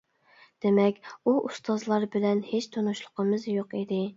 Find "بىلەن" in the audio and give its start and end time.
2.17-2.43